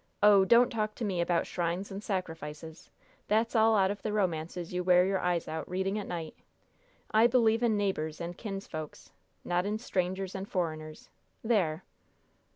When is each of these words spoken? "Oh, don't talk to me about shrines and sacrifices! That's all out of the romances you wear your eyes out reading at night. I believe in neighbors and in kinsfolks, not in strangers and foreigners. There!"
"Oh, 0.23 0.45
don't 0.45 0.71
talk 0.71 0.95
to 0.95 1.05
me 1.05 1.21
about 1.21 1.45
shrines 1.45 1.91
and 1.91 2.03
sacrifices! 2.03 2.89
That's 3.27 3.55
all 3.55 3.75
out 3.75 3.91
of 3.91 4.01
the 4.01 4.11
romances 4.11 4.73
you 4.73 4.83
wear 4.83 5.05
your 5.05 5.19
eyes 5.19 5.47
out 5.47 5.69
reading 5.69 5.99
at 5.99 6.07
night. 6.07 6.33
I 7.11 7.27
believe 7.27 7.61
in 7.61 7.77
neighbors 7.77 8.19
and 8.19 8.33
in 8.33 8.37
kinsfolks, 8.37 9.11
not 9.45 9.63
in 9.67 9.77
strangers 9.77 10.33
and 10.33 10.49
foreigners. 10.49 11.09
There!" 11.43 11.83